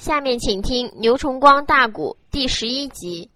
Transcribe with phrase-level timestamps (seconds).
[0.00, 3.28] 下面请听《牛崇光大鼓》第十一集。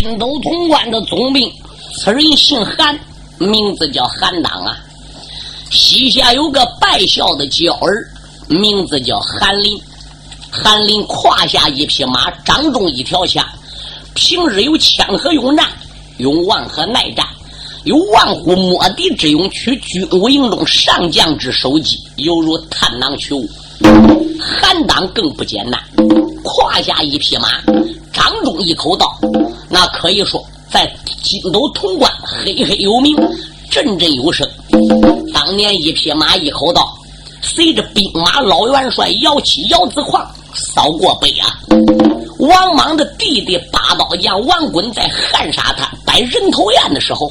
[0.00, 1.48] 青州潼关的总兵，
[1.94, 2.98] 此人姓韩，
[3.38, 4.76] 名字叫韩当啊。
[5.70, 8.04] 膝下有个白孝的娇儿，
[8.48, 9.80] 名字叫韩林。
[10.50, 13.46] 韩林胯下一匹马，掌中一条枪。
[14.16, 15.70] 平日有枪和勇战，
[16.18, 17.24] 用万和耐战，
[17.84, 23.48] 有万户莫敌之勇，取军务营中上将之首级，犹如探囊取物。
[24.40, 25.80] 韩当更不简单，
[26.42, 27.48] 胯下一匹马，
[28.12, 29.06] 掌中一口刀，
[29.68, 30.90] 那可以说在
[31.22, 33.16] 金斗潼关黑黑有名，
[33.70, 34.48] 振振有声。
[35.34, 36.88] 当年一匹马一口刀，
[37.42, 41.58] 随着兵马老元帅姚七姚子矿扫过北啊。
[42.38, 47.30] 王莽的弟弟八刀将王衮在汉沙滩摆人头宴的时候，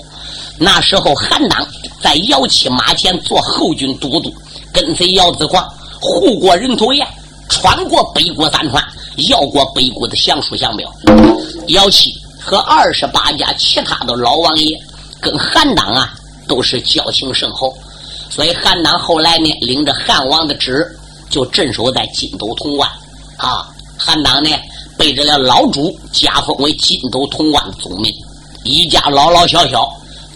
[0.60, 1.66] 那时候韩当
[2.02, 4.34] 在姚七马前做后军都督，
[4.74, 5.66] 跟随姚子矿。
[6.06, 7.06] 护过人头岩，
[7.50, 8.84] 穿过北国三川，
[9.30, 10.88] 要过北国的降书降表。
[11.70, 14.78] 姚七和二十八家其他的老王爷
[15.20, 16.14] 跟韩当啊
[16.48, 17.76] 都是交情深厚，
[18.30, 20.86] 所以韩当后来呢领着汉王的旨
[21.28, 22.88] 就镇守在金都潼关
[23.38, 23.68] 啊。
[23.98, 24.50] 韩当呢
[24.96, 28.14] 背着了老主加封为金都潼关的总兵，
[28.64, 29.90] 一家老老小小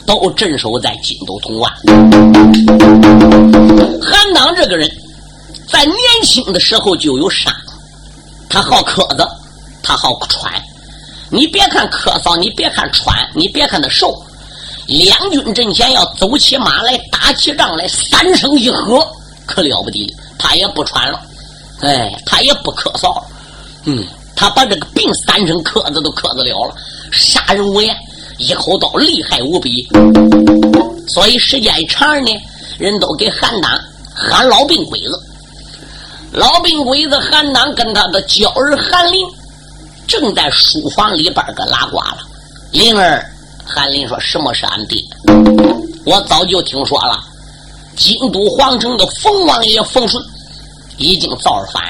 [0.07, 1.71] 都镇守在金都潼关。
[4.01, 4.89] 韩当这个人。
[5.71, 7.53] 在年轻的时候就有伤，
[8.49, 9.27] 他好磕子，
[9.83, 10.51] 他好穿。
[11.29, 14.19] 你别看咳嗽，你别看穿，你别看他瘦，
[14.87, 19.07] 两军阵前要走起马来，打起仗来，三声一喝
[19.45, 21.21] 可了不得，他也不喘了，
[21.81, 23.23] 哎，他也不咳嗽，
[23.85, 24.03] 嗯，
[24.35, 26.75] 他把这个病三声咳子都咳子了了，
[27.11, 27.95] 杀人无眼，
[28.39, 29.87] 一口刀厉害无比，
[31.07, 32.31] 所以时间一长呢，
[32.79, 33.79] 人都给韩当
[34.15, 35.25] 喊老病鬼子。
[36.31, 39.27] 老病鬼子韩当跟他的娇儿韩林
[40.07, 42.19] 正在书房里边个拉呱了。
[42.71, 43.25] 灵儿，
[43.65, 45.03] 韩林说：“什么是俺爹？
[46.05, 47.19] 我早就听说了。
[47.95, 50.23] 京都皇城的冯王爷冯顺
[50.97, 51.83] 已经造反，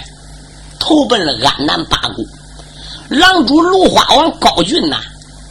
[0.79, 2.25] 投奔了安南八股。
[3.09, 5.01] 狼主芦花王高俊呐，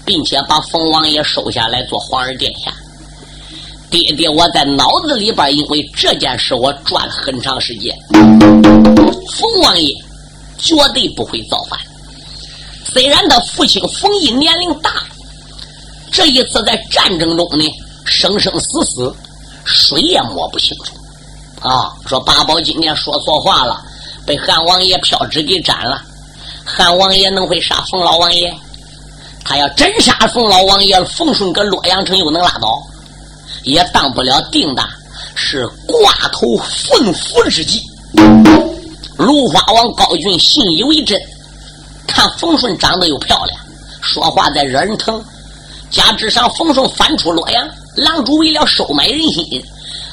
[0.04, 2.72] 并且把冯王爷收下来做皇儿殿下。
[3.90, 9.94] 爹爹，我在脑子里边，因为这件事我转了很长时间。”冯王爷
[10.58, 11.78] 绝对不会造反。
[12.84, 14.90] 虽然他父亲冯毅年龄大，
[16.10, 17.64] 这一次在战争中呢，
[18.04, 19.14] 生生死死，
[19.64, 20.96] 谁也摸不清楚。
[21.66, 23.82] 啊，说八宝今天说错话了，
[24.24, 26.02] 被汉王爷票纸给斩了。
[26.64, 28.54] 汉王爷能会杀冯老王爷？
[29.44, 32.82] 他要真杀冯老王爷，冯顺搁洛阳城又能拉倒？
[33.68, 34.82] 也当不了定的，
[35.34, 37.82] 是挂头粪府之计。
[39.18, 41.20] 芦花王高俊信以为真，
[42.06, 43.60] 看冯顺长得又漂亮，
[44.00, 45.22] 说话再惹人疼，
[45.90, 49.62] 加之上冯顺翻出洛阳，狼主为了收买人心，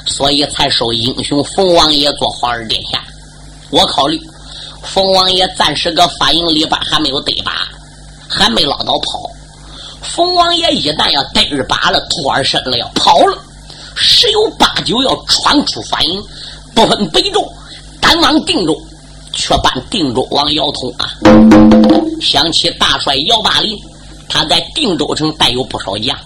[0.06, 3.02] 所以才收英雄冯王爷做皇儿殿下。
[3.70, 4.20] 我考虑，
[4.82, 7.66] 冯王爷暂时搁反营里边还没有得把，
[8.28, 9.30] 还没捞到炮。
[10.02, 13.36] 冯王爷一旦要带着拔了，脱儿身了，要跑了，
[13.94, 16.22] 十有八九要闯出法营，
[16.74, 17.46] 不分北周，
[18.00, 18.76] 单往定州。
[19.38, 21.12] 却办定州王姚通啊！
[22.22, 23.78] 想起大帅姚八林，
[24.30, 26.16] 他在定州城带有不少将：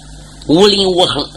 [0.47, 1.29] 武林、武横、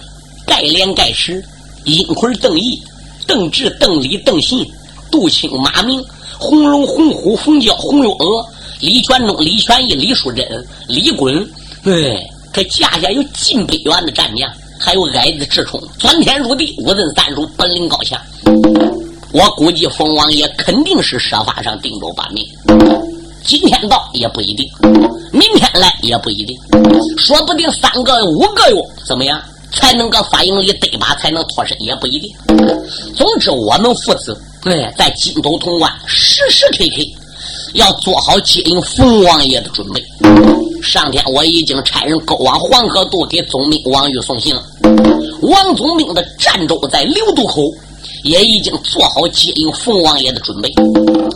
[0.45, 1.43] 盖连、盖石、
[1.83, 2.79] 殷奎、邓毅、
[3.25, 4.63] 邓志、邓礼、邓信、
[5.09, 5.99] 杜青、马明、
[6.37, 8.47] 红龙、红虎、红蛟、红幽娥、
[8.79, 10.45] 李全忠、李全义、李淑珍、
[10.87, 11.43] 李衮。
[11.83, 14.49] 对，这架下有近百员的战将，
[14.79, 18.17] 还有矮子智冲，钻天入地，五阵三术，本领高强。
[19.33, 22.45] 我估计冯王爷肯定是设法上定州把命，
[23.43, 24.65] 今天到也不一定，
[25.33, 26.57] 明天来也不一定，
[27.17, 29.41] 说不定三个五个月怎么样
[29.73, 32.31] 才能搁法营里对把才能脱身也不一定。
[33.13, 37.01] 总之，我们父子对，在金都潼关时时刻刻
[37.73, 40.01] 要做好接应冯王爷的准备。
[40.83, 44.63] 上天我已经差人勾往黄河渡给总兵王玉送信了，
[45.41, 47.73] 王总兵的战舟在流渡口。
[48.23, 50.73] 也已经做好接应冯王爷的准备，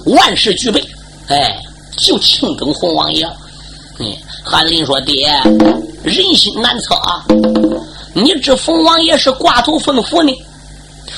[0.06, 0.82] 万事俱备，
[1.28, 1.62] 哎，
[1.98, 3.26] 就庆等冯王爷。
[4.00, 4.06] 嗯，
[4.42, 5.28] 韩林说：“爹，
[6.02, 7.26] 人心难测啊！
[8.14, 10.32] 你知冯王爷是挂头分府呢？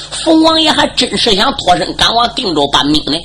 [0.10, 3.16] 冯王爷还真是想脱身赶往定州办命呢。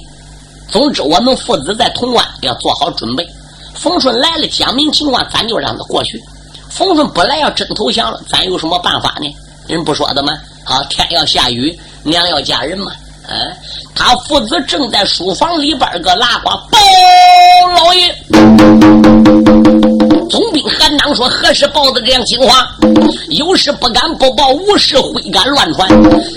[0.68, 3.26] 总之，我们父子在潼关要做好准备。
[3.74, 6.22] 冯顺来了，讲明情况，咱就让他过去。
[6.70, 9.34] 冯顺不来，要真投降了，咱有什么办法呢？
[9.66, 10.32] 人不说的吗？
[10.64, 12.92] 啊，天要下雨。”娘要嫁人嘛，
[13.26, 13.32] 啊，
[13.94, 16.78] 他父子正在书房里边个拉呱，报
[17.74, 18.14] 老爷。
[20.28, 22.68] 总兵韩当说：“何时报的这样惊话？
[23.30, 25.88] 有事不敢不报，无事会敢乱传。”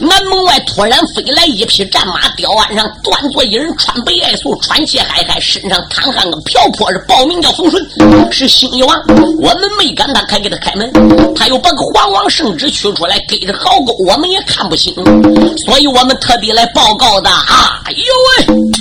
[0.01, 8.97] 南门外突然飞来一匹战马，吊鞍上端坐一人，穿白爱素，穿气嗨嗨，身上淌汗个瓢泼，是报名叫冯顺，是新义王。
[9.39, 10.91] 我们没敢他开给他开门，
[11.35, 14.93] 他又把个皇王圣旨取出来，给着壕沟，我们也看不清，
[15.65, 17.81] 所以我们特地来报告的啊！
[17.85, 18.76] 哎呦喂！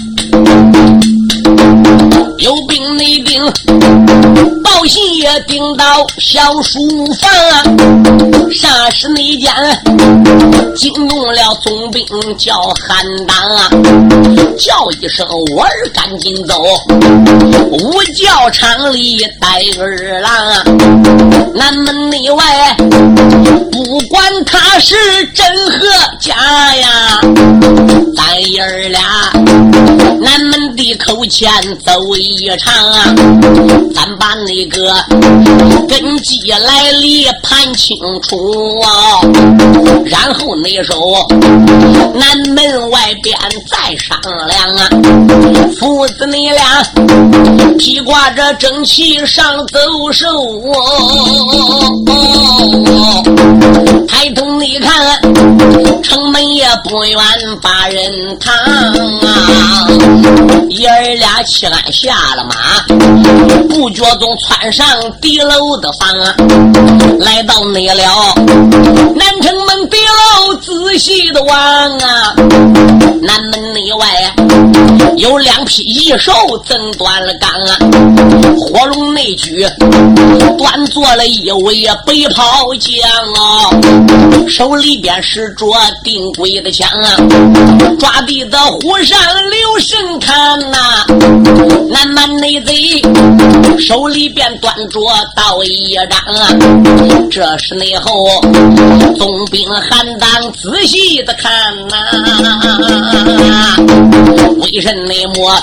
[2.39, 3.45] 有兵没兵，
[4.63, 6.79] 报信也顶到小书
[7.21, 7.31] 房。
[7.51, 7.63] 啊
[8.53, 9.53] 啥时内间
[10.77, 12.07] 惊动了总兵
[12.39, 12.55] 叫
[12.87, 13.69] 韩当，啊
[14.57, 16.63] 叫一声我儿赶紧走，
[17.73, 19.49] 五教场里带
[19.79, 20.33] 儿郎。
[20.33, 20.63] 啊
[21.55, 22.77] 南门内外
[23.73, 24.95] 不管他是
[25.35, 25.89] 真和
[26.21, 26.35] 假
[26.77, 27.21] 呀，
[28.15, 29.01] 咱爷儿俩
[30.21, 31.51] 南门的口前
[31.85, 32.73] 走一场，
[33.95, 34.95] 咱把那个
[35.89, 39.21] 根基来历盘清楚啊，
[40.05, 41.27] 然后那时候
[42.15, 43.37] 南门外边
[43.69, 44.89] 再商量啊，
[45.79, 46.83] 父子你俩
[47.79, 49.79] 披挂着正气上走
[50.13, 52.03] 手哦，
[54.09, 55.21] 抬头你看
[56.03, 57.21] 城门也不远
[57.61, 59.87] 把人扛啊，
[60.71, 62.55] 爷儿俩起来下了马，
[63.69, 64.87] 不觉中窜上
[65.21, 66.35] 敌楼的房啊，
[67.19, 68.33] 来到内了。
[69.17, 72.33] 南城门敌楼，仔细的望啊，
[73.21, 74.07] 南门内外
[75.17, 76.33] 有两匹异兽
[76.65, 77.79] 正端了岗啊，
[78.59, 79.67] 火龙内举
[80.59, 82.93] 端坐了一位白袍将
[83.33, 83.71] 啊，
[84.49, 85.67] 手里边使着
[86.05, 87.17] 定规的枪啊，
[87.99, 89.19] 抓地的虎上
[89.51, 91.05] 留神看呐。
[91.89, 93.01] 南蛮内贼
[93.79, 95.01] 手里边端着
[95.35, 96.49] 刀一张啊，
[97.31, 98.41] 这是内后
[99.17, 101.97] 总兵韩当仔细的看呐，
[104.61, 105.63] 为甚内么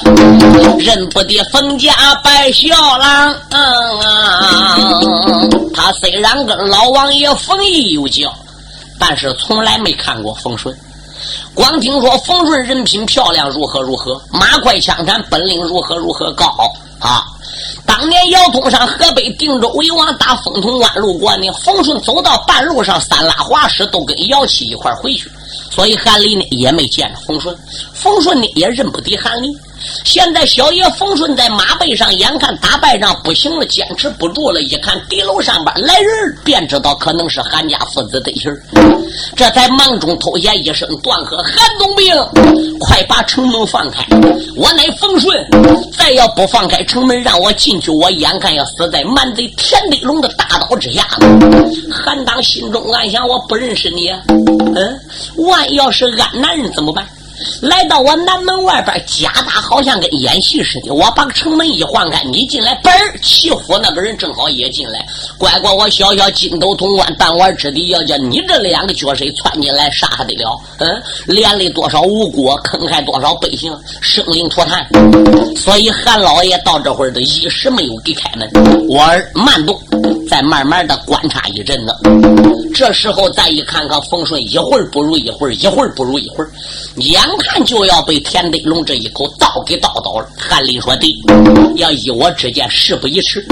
[0.79, 1.91] 认不得冯家
[2.23, 3.35] 白小郎？
[5.73, 8.33] 他虽然跟老王爷冯毅有交，
[8.99, 10.75] 但是从来没看过冯顺。
[11.53, 16.45] 光听说冯顺人品漂亮，如何如何，马快枪斩，本领如何如何高
[16.99, 17.23] 啊！
[17.85, 25.35] 当年姚通上河北定州为王打风筒湾路过呢，冯顺走到半路上，三拉华师都跟姚七一块回去了，
[25.71, 27.57] 所以韩立呢也没见着冯顺，
[27.93, 29.47] 冯顺呢也认不得韩立。
[30.05, 34.61] 现在小爷冯顺在马背上，眼看打败仗不行了，坚持不住了。
[34.61, 38.63] 一看敌楼上边来人，便知道可能是韩家父子的信儿。
[39.35, 42.15] 这才忙中偷闲一声断喝：“韩东兵，
[42.79, 44.05] 快把城门放开！
[44.55, 45.35] 我乃冯顺，
[45.97, 51.27] 再要不放开城门，让我进去，我眼看要死在蛮贼田地龙的大刀之下了。”
[51.91, 54.09] 韩当心中暗想：“我不认识你，
[54.75, 54.99] 嗯，
[55.37, 57.05] 万一要是俺男人怎么办？”
[57.61, 60.93] 来到我南门外边，假打好像跟演戏似的。
[60.93, 65.05] 我把城门一晃开，你进来，嘣儿，骑虎那个人正好也进来。
[65.37, 70.59] 乖乖，我小小金斗潼关弹丸之地，要叫你这两个角色窜进来，杀得了？
[70.79, 74.87] 嗯，连累多少无辜，坑害多少百姓，生灵涂炭。
[75.55, 78.49] 所以韩老爷到这会儿都一时没有给开门。
[78.87, 79.79] 我儿慢动，
[80.29, 82.52] 再慢慢的观察一阵子。
[82.73, 86.51] 这时候再一看看冯顺，一会儿不如一会儿，一会儿不如一会儿，
[86.97, 90.27] 眼看就要被田德龙这一口刀给刀倒了。
[90.37, 91.09] 韩林说：“对，
[91.75, 93.45] 要依我之见，事不宜迟，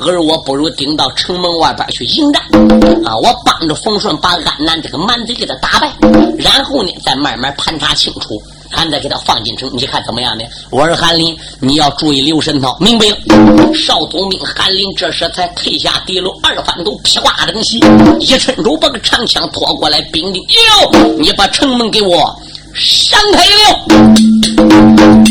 [0.00, 2.42] 而我不如顶到城门外边去迎战
[3.04, 3.16] 啊！
[3.16, 5.92] 我帮着冯顺把安南这个蛮贼给他打败，
[6.38, 8.40] 然后呢，再慢慢盘查清楚。”
[8.72, 10.44] 俺再给他放进城，你看怎么样呢？
[10.70, 13.74] 我说韩林，你要注意留神他，明白了？
[13.74, 17.78] 少总兵韩林这时才退下敌楼，二反都披挂整齐，
[18.20, 22.34] 一伸手把个长枪拖过来，兵丁哟，你把城门给我
[22.74, 25.25] 闪开了。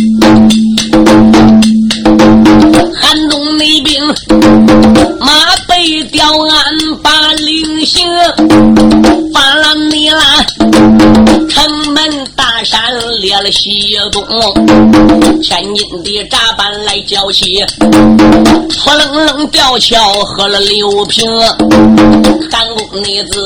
[14.16, 21.30] 西东，千斤的闸板来叫起，扑棱棱吊桥喝了六瓶。
[22.50, 23.42] 韩公女子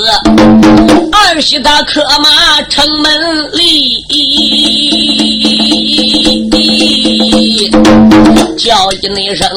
[1.11, 4.05] 二媳她磕马城门里，
[8.55, 9.49] 叫一那声，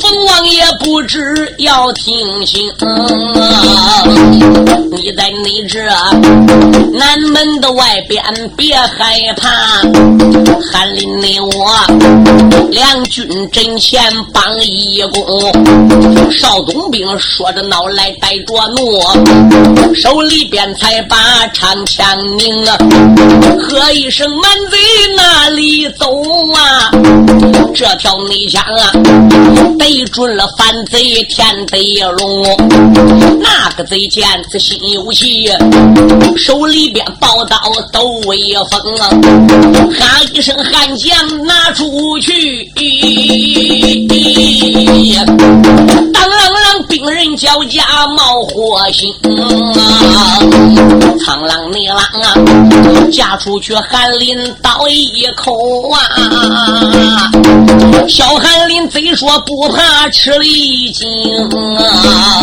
[0.00, 2.16] 冯王爷不知要听
[2.46, 2.66] 清。
[4.90, 5.78] 你在你这
[6.98, 8.24] 南门的外边
[8.56, 9.50] 别害怕，
[10.72, 11.74] 韩林你我
[12.70, 14.02] 两军阵前
[14.32, 15.52] 帮义工。
[16.32, 22.78] 少总兵说着恼来带着怒，手里边才把长枪拧啊，
[23.60, 24.78] 喝一声满贼
[25.14, 26.06] 哪里走
[26.54, 26.90] 啊？
[27.74, 28.90] 这条内枪啊，
[29.78, 31.78] 对准了反贼天贼
[32.18, 32.44] 龙，
[33.40, 35.46] 那个贼见子心有气，
[36.36, 37.56] 手里边宝刀
[37.92, 38.36] 都威
[38.70, 38.80] 风！
[39.92, 42.64] 喊一声汉将拿出去，
[46.12, 46.32] 当啷
[46.88, 50.40] 病人交加冒火星啊！
[51.24, 52.34] 苍狼内狼啊，
[53.12, 56.00] 嫁出去韩林倒一口啊！
[58.08, 61.06] 小韩林贼说不怕吃了一惊
[61.76, 62.42] 啊！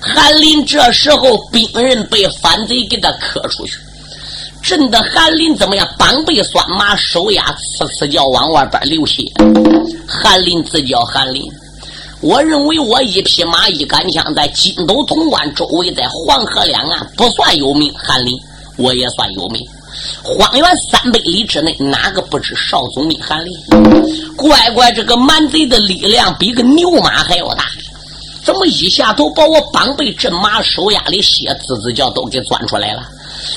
[0.00, 3.72] 翰林这时候病人被反贼给他磕出去，
[4.62, 5.88] 震得韩林怎么样？
[5.98, 7.44] 膀背酸麻，手压
[7.78, 9.22] 呲呲叫往外边流血。
[10.06, 11.42] 韩林自叫韩林，
[12.20, 18.38] 我认为我一匹马一杆枪在金斗潼关周围，在黄河两岸不算有名，翰林
[18.76, 19.66] 我也算有名。
[20.22, 23.54] 荒原三百里之内，哪个不知少总兵韩林？
[24.36, 27.64] 乖乖，这个蛮贼的力量比个牛马还要大，
[28.44, 33.02] 怎么一下都把我绑背震麻，手压的血滋滋叫都给钻出来了？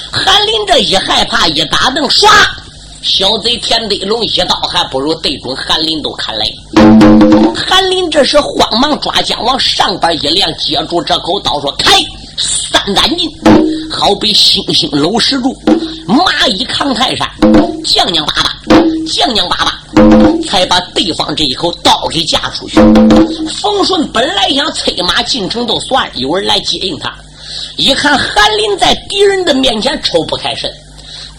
[0.10, 2.28] 韩林这一害怕，一打灯，唰，
[3.04, 6.46] 小贼田德龙一刀还不如对准韩林都砍来。
[7.54, 12.00] 韩林这时慌忙抓枪往上边一亮，接住这口刀说：“开！”
[12.72, 13.30] 三杆劲，
[13.92, 15.54] 好比星星搂石柱，
[16.08, 17.30] 蚂蚁扛泰山，
[17.86, 19.82] 将将巴巴，将将巴巴，
[20.48, 22.76] 才把对方这一口刀给架出去。
[23.62, 27.14] 冯顺本来想催马进城都算，有人来接应他，
[27.78, 30.72] 一看韩林在敌人的面前抽不开身，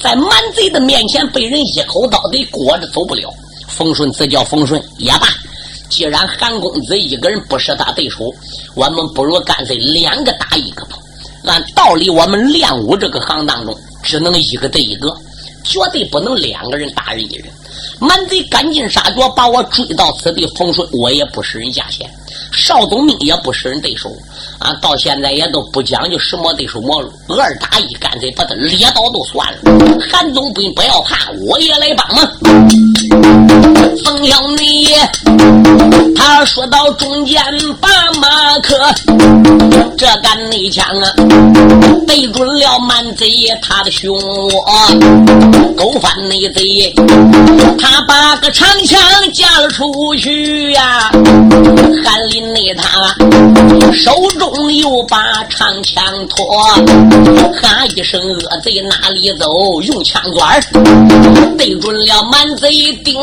[0.01, 3.33] 在满贼的面前被人一口刀得裹着走不了。
[3.69, 5.29] 冯顺自叫冯顺也罢。
[5.89, 8.33] 既然韩公子一个人不是他对手，
[8.75, 10.97] 我们不如干脆两个打一个吧。
[11.45, 15.15] 按道理，我们练武这个行当中，只能一个对一个，
[15.63, 17.47] 绝对不能两个人打人一人。
[18.01, 22.11] 满贼赶尽杀绝，把我追到此地，冯顺我也不使人下线，
[22.53, 24.11] 邵宗明也不使人对手。
[24.65, 29.59] 啊，到现在也都不讲究什么对手模路，二打一，干脆把他列倒都算了。
[30.11, 33.74] 韩总兵不要怕，我也来帮忙。
[34.03, 34.87] 冯小内，
[36.17, 37.41] 他说到中间
[37.81, 37.89] 把
[38.21, 38.77] 马克，
[39.97, 41.13] 这杆内枪啊，
[42.07, 43.27] 对准了满贼
[43.63, 44.65] 他的胸窝，
[45.77, 46.95] 勾翻内贼，
[47.79, 48.99] 他把个长枪
[49.33, 51.11] 架了出去呀，
[52.05, 53.15] 翰林内他
[53.93, 54.51] 手中。
[54.75, 56.63] 又把长枪托，
[57.55, 59.81] 喊一声恶贼哪里走？
[59.83, 60.61] 用枪钻
[61.57, 63.15] 对准了满贼顶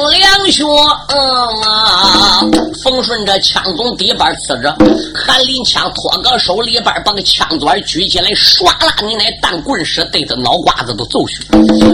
[0.68, 2.42] 嗯啊。
[2.84, 4.76] 冯顺这枪从底板刺着，
[5.14, 11.38] 韩林枪托个手里边，把个枪钻举起来，唰啦，你那弹棍似对着脑瓜子都走去。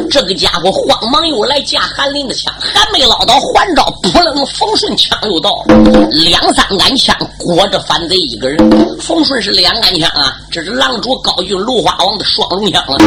[0.09, 5.63] 这个家伙慌忙又来架韩林的枪，还没捞到还招，扑棱，冯顺枪又到，
[6.11, 8.57] 两三杆枪裹着反贼一个人。
[8.99, 12.97] 冯顺是两杆枪啊，这是狼主高峻芦花王的双龙枪了。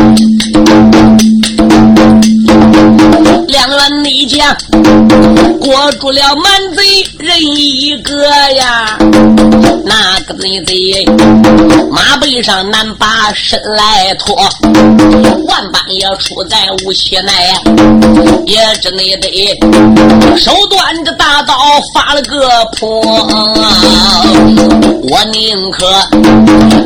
[3.49, 4.57] 两员内将
[5.61, 8.99] 裹住了满贼人一个呀，
[9.85, 11.05] 那个贼贼
[11.91, 14.35] 马背上难把身来脱，
[15.47, 17.33] 万般也出在无期内，
[18.47, 19.59] 也真的得
[20.37, 21.55] 手端着大刀
[21.95, 23.01] 发了个泼，
[25.03, 25.87] 我宁可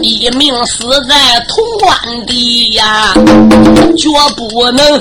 [0.03, 1.15] 一命死在
[1.49, 3.15] 潼关地呀，
[3.97, 5.01] 绝不能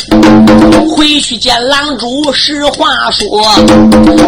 [0.90, 1.54] 回去见。
[1.68, 3.30] 狼主实话话说，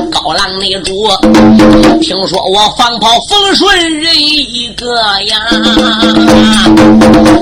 [0.09, 0.93] 高狼内主，
[1.99, 5.41] 听说我放炮风顺人一个呀，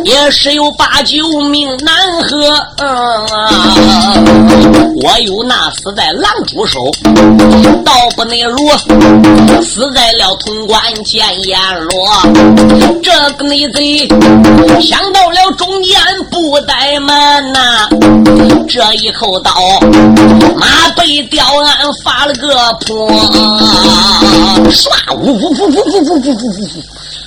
[0.03, 2.57] 也十有八九命难合。
[5.03, 6.79] 我有那死在狼主手，
[7.85, 8.57] 倒不内如
[9.61, 11.59] 死在了潼关见阎
[11.91, 12.09] 罗。
[13.03, 14.07] 这个内贼
[14.81, 15.95] 想到了中间
[16.31, 17.87] 不怠慢呐，
[18.67, 19.51] 这一口刀。
[20.55, 22.47] 马背吊鞍发了个
[22.85, 23.11] 坡，
[24.71, 26.83] 唰，呜呜呜呜呜呜呜呜，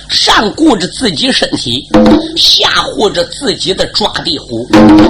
[0.09, 1.87] 上顾着自己身体，
[2.35, 4.67] 下护着自己的抓地虎。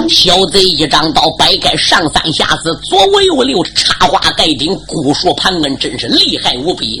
[0.08, 7.00] 小贼一张刀，摆开上三下四，左五右六，插花盖顶，古树盘根，真是厉害无比。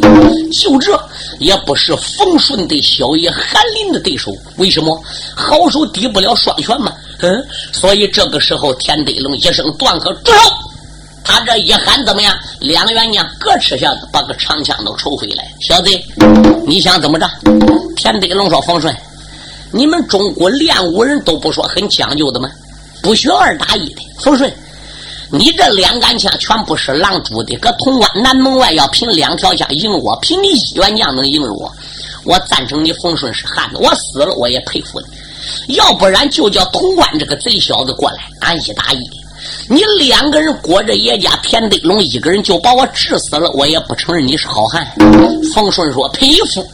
[0.52, 0.98] 就这
[1.38, 4.32] 也不是冯顺的小爷韩林的对手。
[4.56, 4.98] 为什么？
[5.34, 6.92] 好手抵不了双拳吗？
[7.20, 10.38] 嗯，所以这个时候，田德龙一声断喝住手！
[11.28, 12.34] 他这一喊怎么样？
[12.58, 15.46] 两个员将各吃下子，把个长枪都抽回来。
[15.60, 15.90] 小子，
[16.66, 17.28] 你想怎么着？
[17.94, 18.96] 田德龙说：“冯顺，
[19.70, 22.48] 你们中国练武人都不说很讲究的吗？
[23.02, 24.00] 不学二打一的。
[24.20, 24.50] 冯顺，
[25.30, 31.70] 你这两杆枪全部是狼主的，搁潼关南门外要凭两条枪赢我，凭你一员将能赢我？
[32.24, 34.98] 我赞成你冯顺是汉子，我死了我也佩服
[35.66, 35.74] 你。
[35.74, 38.98] 要不然就叫潼关这个贼小子过来，俺一打一。”
[39.70, 44.86] 你两个人裹着叶家田德龙，一个人就把我治死了，我也不承认你是好汉。
[45.54, 46.66] 冯顺说：“佩服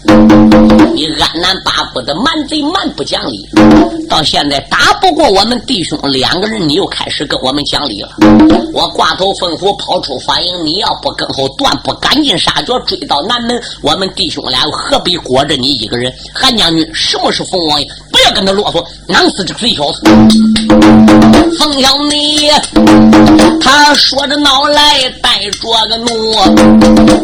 [0.95, 3.49] 你安南八国的蛮贼蛮不讲理，
[4.09, 8.11] 到现在打不过我们弟兄两个人，你又开始跟我们讲理了。
[8.73, 16.13] 我挂头凤虎抛出法营，你要不跟后断不赶尽杀绝，追到南门，我们弟兄俩何必裹着你一个人？
[16.33, 17.89] 韩将军，什么是冯王爷？
[18.13, 20.01] 不要跟他啰嗦，囊死这个贼小子！
[21.59, 22.51] 冯小你。”
[23.61, 26.35] 他说着闹来带着个怒，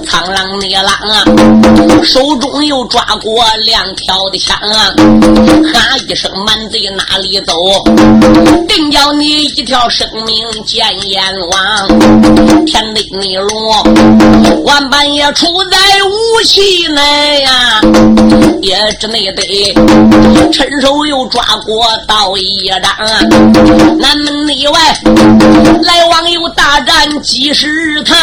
[0.04, 1.24] 苍狼孽狼啊，
[2.04, 4.92] 手中又抓过两条的枪啊，
[5.72, 7.54] 喊一声满贼哪里走？
[8.68, 12.64] 定叫你一条生命见阎王！
[12.64, 17.80] 天地内龙，万般也处在武器内呀，
[18.62, 19.74] 也只内得
[20.52, 22.90] 趁手又抓过刀一掌，
[23.98, 24.80] 南门内外。
[25.82, 28.16] 来往又大战几十趟，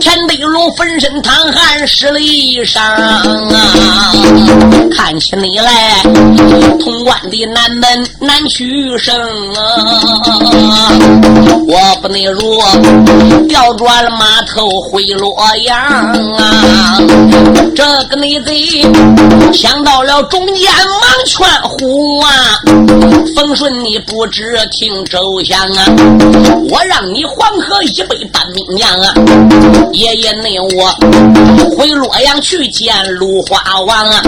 [0.00, 4.12] 田德龙分身淌汗湿了衣裳啊！
[4.94, 6.02] 看起你来，
[6.78, 9.14] 潼关的南门难取胜
[9.54, 10.92] 啊！
[11.68, 12.60] 我不能如
[13.48, 15.34] 调转了马头回洛
[15.64, 16.98] 阳啊！
[17.74, 18.82] 这个内贼
[19.52, 22.30] 想到了中间忙劝呼啊！
[23.34, 25.84] 冯顺，你不知听周详啊！
[26.68, 29.14] 我让你黄河以北搬兵将啊！
[29.92, 30.94] 爷爷内我
[31.76, 34.22] 回洛阳去见鲁花王啊！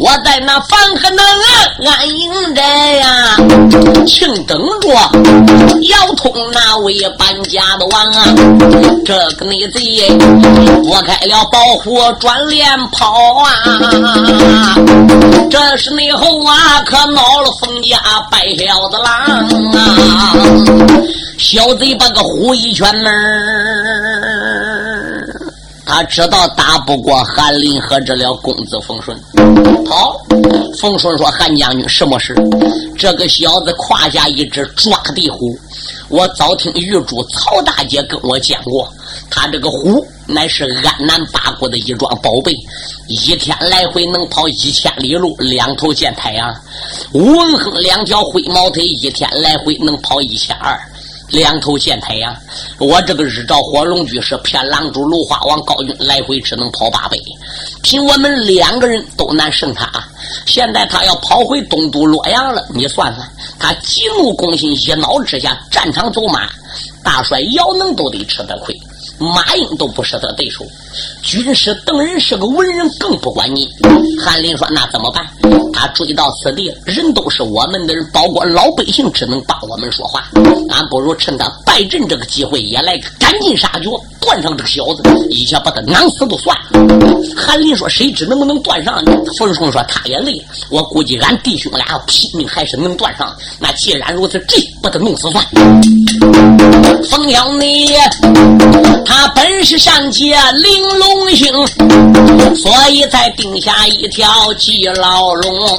[0.00, 1.24] 我在那樊河南
[1.84, 3.36] 岸安营着呀，
[4.06, 4.88] 请等着
[5.82, 8.34] 要通那位搬家的王啊！
[9.04, 9.80] 这个内贼
[10.84, 13.46] 我开了保护转脸跑啊！
[15.50, 17.96] 这是内后啊，可恼了冯家。
[18.30, 19.12] 败了的狼
[19.74, 20.34] 啊！
[21.38, 23.12] 小贼把个虎一拳门
[25.86, 29.16] 他知道打不过韩林和这了公子冯顺。
[29.86, 30.20] 好，
[30.80, 32.34] 冯顺说：“韩将军，什么事？
[32.98, 35.56] 这个小子胯下一只抓地虎，
[36.08, 38.92] 我早听玉珠曹大姐跟我讲过，
[39.30, 42.52] 他这个虎乃是安南八国的一桩宝贝，
[43.06, 46.52] 一天来回能跑一千里路，两头见太阳。
[47.12, 50.76] 文亨两条灰毛腿，一天来回能跑一千二。”
[51.28, 52.34] 两头见太阳，
[52.78, 57.16] 我这个日照火龙驹是骗狼主芦花王高云来回只能跑八百，
[57.82, 59.90] 凭我们两个人都难胜他。
[60.46, 66.48] 现在他要跑回东都洛阳了，你算算，他急怒攻心，一恼之下战场走马，
[67.02, 68.74] 大帅姚能都得吃的亏。
[69.18, 70.64] 马英都不是他对手，
[71.22, 73.68] 军师邓仁是个文人，更不管你。
[74.18, 75.26] 韩林说：“那怎么办？
[75.72, 80.24] 他追到此地，人都是我们的人，包括老百姓，只能帮我们说话。
[80.70, 86.96] 俺不如趁他败阵这个机会，也来个赶尽杀绝，断上这个小子，一切把他囊死就算了。”
[87.36, 89.02] 韩林说：“谁知能不能断上？”
[89.38, 93.34] 冯顺说：“他也累，我估计俺弟兄俩拼命还是能断上。
[93.58, 95.80] 那既然如此，这把他弄死算了。”
[97.10, 97.94] 冯小你。
[99.04, 101.46] 他本是上界玲珑星，
[102.56, 105.78] 所以才定下一条计牢笼，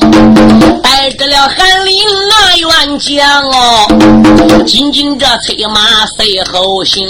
[0.81, 1.97] 带着了韩林
[2.29, 7.05] 那员将哦，紧紧这催马随后行，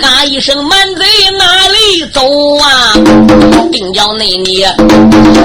[0.00, 1.04] 喊一声满贼
[1.36, 2.20] 哪里走
[2.58, 2.92] 啊？
[3.72, 4.64] 定叫那你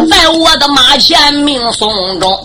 [0.09, 2.39] 在我的马前命送终。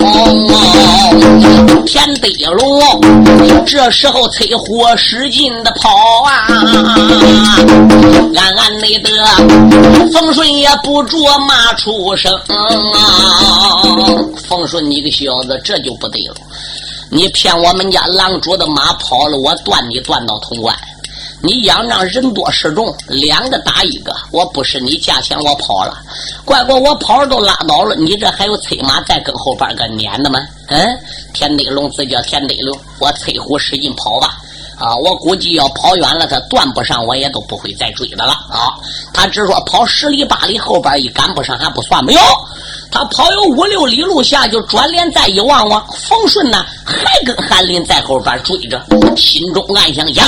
[1.87, 5.91] 田德龙这时候催虎我使劲的跑
[6.23, 6.47] 啊！
[8.37, 9.11] 暗暗内得，
[10.13, 13.83] 冯顺也不着骂出声啊！
[14.49, 16.37] 冯顺，你个小子，这就不对了！
[17.11, 20.73] 你骗我们家狼主的马跑了，我断你断到潼关。
[21.43, 25.99] 你仰仗人多势众，两个打一个，我不是你价钱我跑了，
[26.45, 30.39] 乖乖我跑都拉倒了，你这还有催马再跟后边个撵的吗？
[30.69, 30.97] 嗯，
[31.35, 34.39] 田德龙自叫田德龙，我催虎使劲跑吧。
[34.79, 38.73] 啊，我估计要跑远了，他断不上，我也都不会再追他了啊。
[39.13, 42.21] 他只说跑十里八里，后边一赶不上还不算没有。
[42.91, 48.83] 他跑有五六里路下，就转脸再一望望，冯顺呢还跟韩林在后边追着，
[49.17, 50.25] 心中暗想：呀，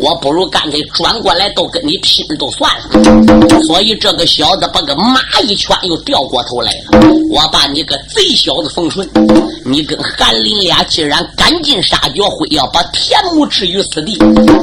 [0.00, 3.62] 我不如干脆转过来都跟你拼都算了。
[3.64, 7.00] 所以这个小子把个马一圈又掉过头来了。
[7.30, 9.08] 我把你个贼小子冯顺，
[9.70, 14.18] 你跟韩林俩既然赶尽杀绝，会要把田母置于死地，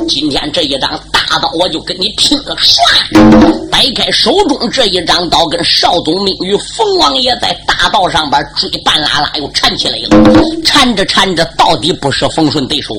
[0.05, 2.53] 今天这一张大刀我就跟你拼了！
[2.57, 7.15] 唰，掰开手中这一张刀，跟少宗命与冯王。
[7.17, 10.61] 爷在大道上边追，半拉拉又缠起来了。
[10.65, 12.93] 缠着缠着，到底不是冯顺对手，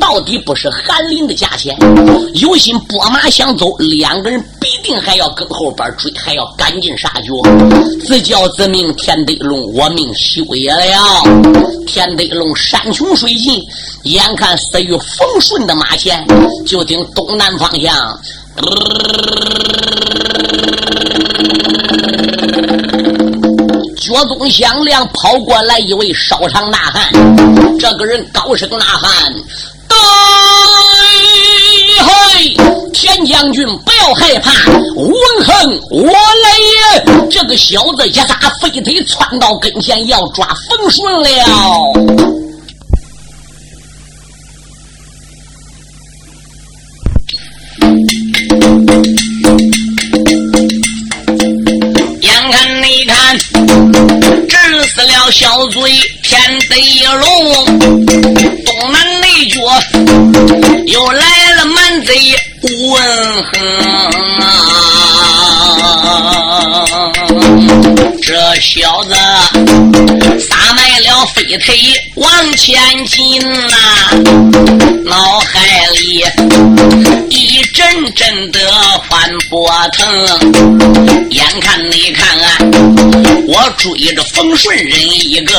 [0.00, 1.76] 到底不是韩林的价钱。
[2.34, 4.44] 有心拨马想走，两个人
[4.76, 7.30] 一定还要跟后边追，还要赶尽杀绝。
[8.06, 11.22] 自叫自命田德龙，我命休也了。
[11.86, 13.62] 田德龙山穷水尽，
[14.02, 16.26] 眼看死于冯顺的马前，
[16.66, 18.20] 就听东南方向。
[23.96, 27.10] 脚踪响亮，跑过来一位烧长大汉。
[27.78, 29.32] 这个人高声呐喊
[29.88, 29.96] ：“对
[32.04, 32.56] 嘿，
[32.92, 34.50] 田将军不要害怕，
[34.96, 35.10] 文
[35.44, 36.12] 恒我来
[36.58, 41.28] 也！”这个小子一撒飞腿窜到跟前，要抓冯顺了。
[52.20, 53.38] 眼看你看，
[54.48, 55.80] 治死了小嘴
[56.22, 56.74] 天德
[57.16, 58.05] 龙，
[63.52, 63.52] 哼
[64.40, 64.50] 啊！
[68.22, 69.14] 这小子
[70.40, 71.74] 撒迈了飞腿
[72.16, 73.76] 往前进呐，
[75.04, 76.24] 脑海里
[77.30, 78.60] 一阵阵的
[79.08, 80.04] 翻波腾，
[81.30, 82.58] 眼看你看啊！
[83.46, 85.54] 我追着冯顺人一个，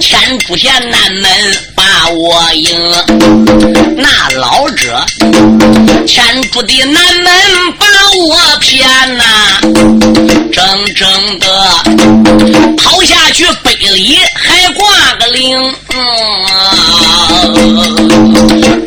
[0.00, 1.30] 前出县南门
[1.94, 2.80] 那我迎，
[3.98, 5.04] 那老者
[6.06, 7.30] 牵住的南门
[7.78, 7.86] 把
[8.18, 9.24] 我骗呐，
[10.50, 11.46] 整整的
[12.78, 14.88] 跑下去北里还挂
[15.20, 15.54] 个铃，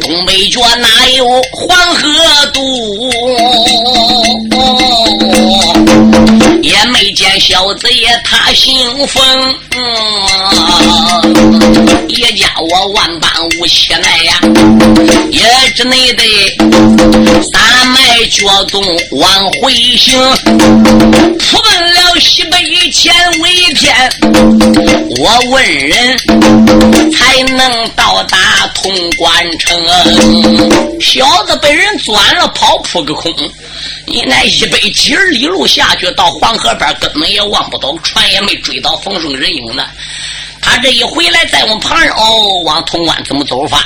[0.01, 2.01] 东北角哪有黄河
[2.53, 2.59] 渡？
[6.63, 9.55] 也没见小子也他姓冯，
[13.05, 14.39] 万般无气奈呀，
[15.29, 15.43] 也
[15.75, 16.23] 只内得
[17.53, 20.19] 三脉脚动往回行，
[21.37, 22.57] 出奔了西北
[22.91, 23.95] 千为天，
[25.19, 26.17] 我问人
[27.11, 29.79] 才能到达潼关城，
[30.99, 33.31] 小子被人钻了跑扑个空。
[34.07, 39.85] 你那一百几十里路下去，到黄河边根本也望不到船，也没追到冯顺人影呢。
[40.65, 43.77] 他这一回来，在我们旁人哦，往潼关怎么走法？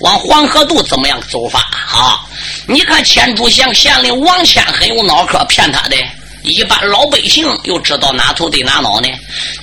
[0.00, 1.60] 往黄河渡怎么样走法？
[1.90, 2.20] 啊，
[2.66, 5.96] 你看千主县县令王谦很有脑壳，骗他的。
[6.42, 9.08] 一般老百姓又知道哪头对哪脑呢？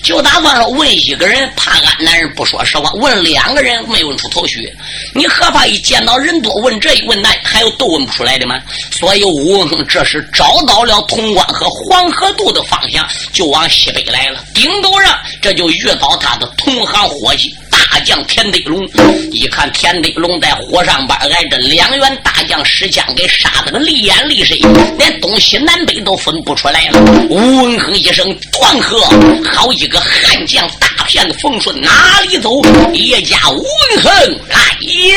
[0.02, 4.72] 就打算说问一个人，怕俺男人不说实话；问两个人，没问出头绪。
[5.14, 8.60] 你何怕一见到人多问这问那，还有都问不出来的吗？
[8.92, 14.44] 所以吴文亨这是找到了潼关和黄河渡的方向，就往西北来了。
[14.54, 17.56] 顶头上这就遇到他的同行伙计。
[17.92, 18.88] 大将田德龙
[19.32, 24.58] 一看田德龙在火上边挨着两员大将使枪给杀得个厉眼利神，
[24.98, 27.00] 连东西南北都分不出来了。
[27.30, 29.02] 吴文恒一声断喝，
[29.44, 32.62] 好几个悍将大片的冯顺哪里走？
[32.94, 35.16] 叶家吴文恒来也！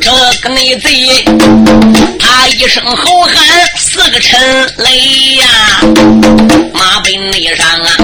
[0.00, 1.24] 这个内贼，
[2.18, 3.36] 他一声吼喊，
[3.76, 4.40] 四个沉
[4.78, 5.46] 雷呀！
[6.72, 7.96] 马背内上啊，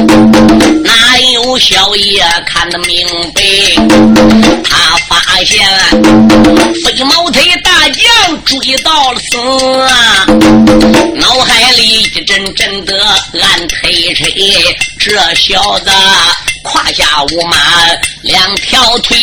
[1.62, 3.07] 小叶看得明？
[3.33, 3.40] 白，
[4.64, 5.64] 他发现
[6.85, 9.38] 飞毛腿大将追到了死
[9.81, 10.27] 啊，
[11.14, 13.05] 脑海一阵阵的
[13.40, 14.33] 暗推吹，
[14.99, 15.90] 这小子
[16.62, 17.57] 胯下无马，
[18.23, 19.16] 两条腿，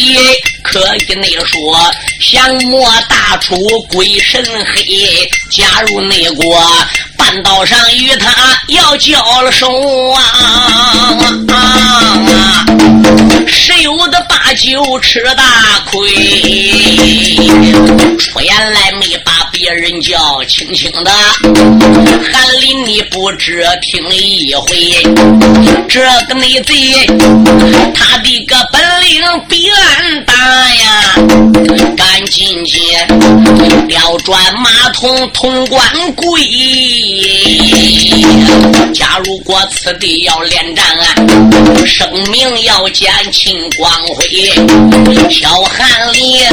[0.61, 3.55] 可以内说降魔大出
[3.91, 4.43] 鬼神
[4.73, 6.61] 黑，加入内国。
[7.15, 9.67] 半道上与他要交了手
[10.11, 11.15] 啊！
[13.47, 16.09] 谁有的把酒吃大亏？
[18.17, 21.11] 出言来没把别人叫，轻轻的。
[22.31, 25.03] 韩林，你不知听一回，
[25.89, 27.05] 这个内贼，
[27.93, 31.13] 他的个本领比俺大呀！
[31.97, 32.79] 赶紧去
[33.89, 36.41] 调转马桶通关柜，
[38.93, 41.15] 假如过此地要连战啊，
[41.85, 44.25] 生命要减秦光辉。
[45.29, 46.47] 小韩林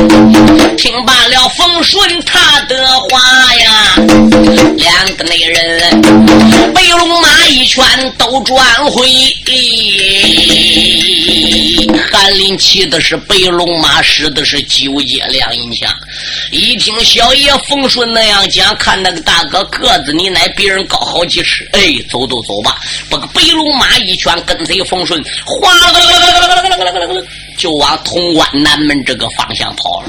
[0.76, 3.94] 听罢了冯顺他的话呀，
[4.76, 6.02] 两个内人
[6.72, 7.84] 背龙马一拳
[8.18, 9.06] 都转回。
[12.10, 15.92] 韩林骑的是白龙马，使的是九节两银枪。
[16.50, 21.68] 一听小爷冯顺那样讲，看那个大哥个子，你乃比人高好几尺。
[21.72, 27.22] 哎，走都走吧，把个白龙马一拳跟随冯顺，哗啦啦啦啦啦啦啦啦啦。
[27.56, 30.08] 就往潼关南门这个方向跑了。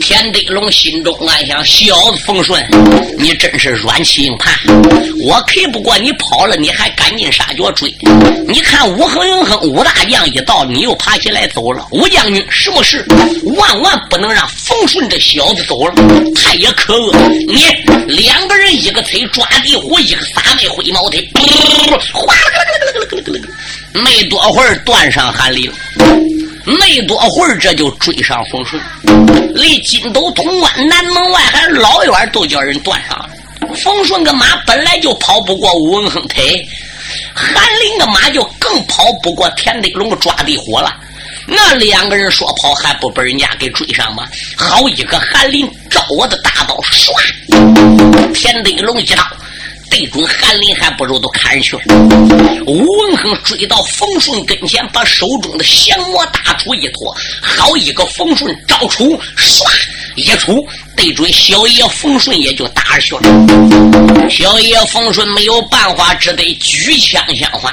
[0.00, 2.64] 田德龙心中暗想：小子冯顺，
[3.18, 4.52] 你真是软气硬盘！
[5.22, 7.94] 我 K 不过你跑了，你还赶紧杀脚追。
[8.46, 11.86] 你看武恒、云恒武大将一到，你又爬起来走了。
[11.90, 13.04] 武将军，什么事？
[13.56, 15.94] 万万不能让冯顺这小子走了，
[16.34, 17.12] 太也可恶！
[17.48, 17.64] 你
[18.06, 21.28] 两个人，一个腿抓地虎，一个撒麦灰毛腿，
[22.12, 24.02] 哗啦啦啦啦啦啦啦啦！
[24.04, 25.70] 没多会儿，断上寒林。
[26.64, 28.82] 没多会儿，这就追上冯顺，
[29.54, 33.28] 离金斗潼关南门外还老远，都叫人断上了。
[33.76, 36.66] 冯顺个马本来就跑不过吴文亨腿，
[37.34, 40.94] 韩林个马就更跑不过田德龙抓地虎了。
[41.46, 44.26] 那两个人说跑还不被人家给追上吗？
[44.56, 49.22] 好一个韩林照我的大刀，唰，田德龙一刀。
[49.94, 51.82] 对准韩林，还不如都砍去了。
[52.66, 59.62] 吴文亨追到冯顺跟前，把手中的降魔大杵一托，好一个冯顺招出，唰
[60.16, 64.28] 一出，对准小爷冯顺也就打去了。
[64.28, 67.72] 小爷冯顺没有办法，只得举枪相还。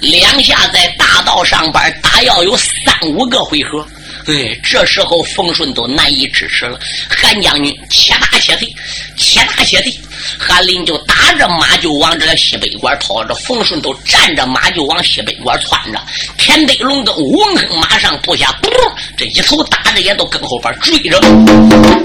[0.00, 3.86] 两下在大道上边打，要有三五个回合。
[4.26, 6.76] 哎，这时候冯顺都难以支持了。
[7.08, 8.68] 韩将军，且打且退，
[9.16, 9.96] 且打且退。
[10.38, 16.00] 韩林就打着马就往这个西北关跑着，冯顺都站着马就往西北关窜着。
[16.36, 18.70] 田德龙跟吴文亨马上扑下，噗，
[19.16, 21.20] 这一头打着也都跟后边追着。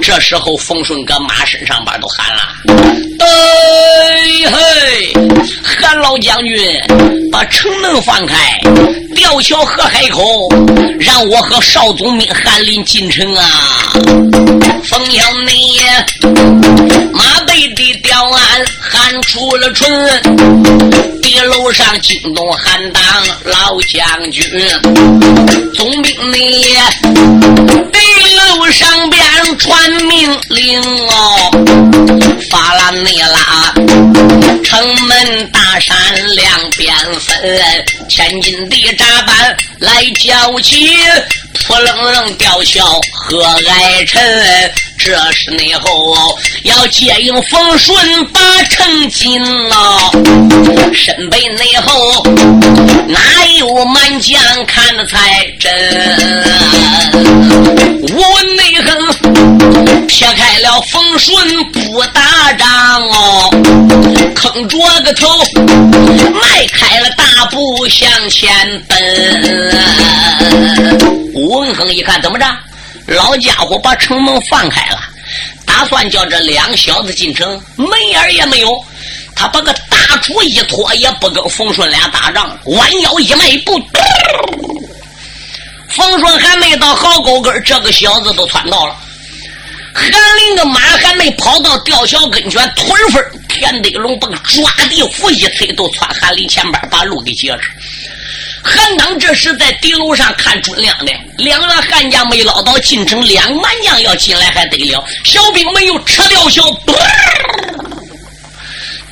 [0.01, 2.41] 这时候冯顺搁马身上边都喊了
[3.19, 3.27] ：“哎
[4.51, 5.13] 嘿，
[5.63, 6.81] 韩老将军，
[7.31, 8.59] 把城门放开，
[9.15, 10.47] 吊桥河海口，
[10.99, 13.43] 让我和少总兵韩林进城啊！”
[14.83, 15.53] 冯小内
[17.11, 17.87] 马背的。
[18.03, 19.89] 吊鞍喊出了春，
[21.21, 23.03] 地楼上惊动喊当
[23.43, 24.43] 老将军，
[25.75, 26.75] 总兵你
[27.91, 27.99] 地
[28.35, 29.21] 楼上边
[29.57, 31.51] 传命令哦，
[32.49, 33.73] 发了内拉，
[34.63, 35.95] 城门大山
[36.35, 37.59] 两边分，
[38.09, 40.97] 千斤的扎板来叫起，
[41.53, 44.19] 扑棱棱吊桥和爱臣。
[45.07, 50.11] 这是内后要借应风顺把城进了，
[50.93, 52.21] 身背内后
[53.07, 55.17] 哪有满将看的才
[55.61, 55.71] 真？
[58.01, 63.49] 我内横撇开了风顺不打仗哦，
[64.35, 65.25] 坑着个头
[66.33, 68.51] 迈开了大步向前
[68.89, 68.97] 奔。
[71.33, 72.45] 吴文亨一看怎么着？
[73.07, 74.99] 老家伙把城门放开了，
[75.65, 78.85] 打算叫这两小子进城，门眼也没有。
[79.33, 83.79] 他把个大杵一拖，也不跟冯顺俩打仗，弯腰一迈步，
[85.87, 88.95] 冯顺还没到壕沟根，这个小子都窜到了。
[89.93, 97.61] 韩林的马还没跑到吊桥跟前，突然分田德龙把抓地虎一推，都窜韩林前边，把路给截着。
[98.63, 105.03] 韩当这时在敌楼上看准粮的，两员汉将没捞到进城，两满将要进来还得了。
[105.23, 106.61] 小兵们又撤掉小，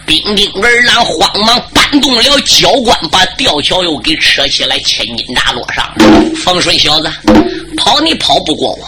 [0.05, 5.93] 兵丁儿郎慌忙搬动了交关，把吊桥又给扯起来，千斤大落上。
[6.35, 7.11] 风顺小子，
[7.77, 8.87] 跑你跑不过我，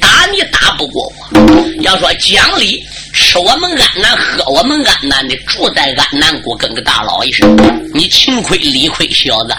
[0.00, 1.38] 打你打不过我。
[1.80, 2.84] 要说讲理。
[3.16, 7.64] 吃我们安南，喝我们安南的，住在安南国，跟个大老爷似的。
[7.94, 9.56] 你情亏理亏，小子，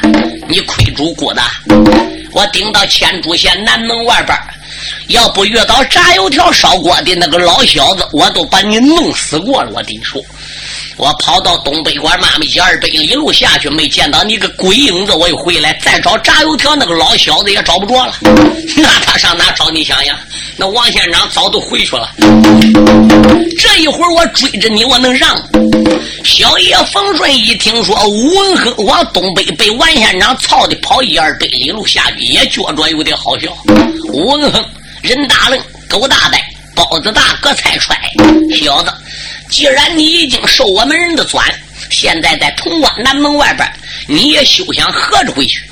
[0.48, 1.42] 你亏主顾的。
[2.34, 4.38] 我顶到千竹县南门外边，
[5.08, 9.72] 要不遇到炸油条烧锅的那个老小子，我都把你弄死过了。
[9.74, 10.22] 我跟你说，
[10.98, 18.16] 我跑到东北关妈妈一二百里路下去，没见到你个鬼影子，我又回来再找炸油条那个老小子也找不着了。
[18.76, 19.70] 那他上哪找？
[19.70, 20.18] 你想想，
[20.56, 22.10] 那王县长早都回去了。
[23.60, 25.40] 这一会儿我追着你，我能让？
[26.24, 33.56] 小爷冯顺一听说吴文亨往东北被王县长操的跑一二百里路下去，也觉着有点好笑。
[34.12, 34.66] 吴文亨
[35.04, 36.42] 人大愣，狗大呆，
[36.76, 37.96] 包子大，个菜踹，
[38.60, 38.92] 小子。
[39.50, 41.44] 既然你已经受我们人的钻，
[41.90, 43.68] 现在在潼关南门外边，
[44.08, 45.64] 你也休想合着回去。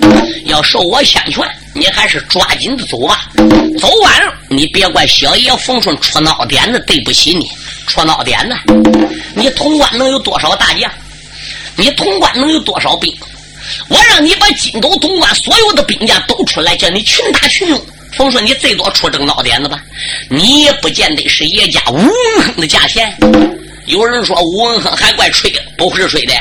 [0.45, 3.29] 要受我相劝，你还是抓紧的走吧。
[3.79, 7.49] 走完了，你别怪小爷冯顺出孬点子，对不起你。
[7.87, 8.55] 出孬点子，
[9.35, 10.89] 你潼关能有多少大将？
[11.75, 13.13] 你潼关能有多少兵？
[13.89, 17.85] 我让你把金斗潼关所有的兵将都出来，叫你群打群用。
[18.13, 19.81] 冯顺，你最多出这个孬点子吧，
[20.29, 23.13] 你也不见得是爷家吴文亨的价钱。
[23.87, 26.33] 有人说吴文亨还怪吹，不是吹的。